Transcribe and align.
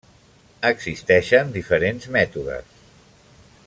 Existeixen 0.69 1.53
diferents 1.59 2.11
mètodes. 2.19 2.77